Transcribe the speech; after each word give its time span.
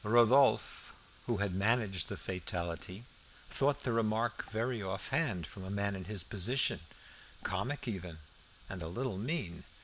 Rodolphe, 0.03 0.95
who 1.27 1.37
had 1.37 1.53
managed 1.53 2.09
the 2.09 2.17
fatality, 2.17 3.05
thought 3.51 3.83
the 3.83 3.91
remark 3.91 4.49
very 4.49 4.81
offhand 4.81 5.45
from 5.45 5.63
a 5.63 5.69
man 5.69 5.95
in 5.95 6.05
his 6.05 6.23
position, 6.23 6.79
comic 7.43 7.87
even, 7.87 8.17
and 8.67 8.81
a 8.81 8.87
little 8.87 9.19
mean. 9.19 9.63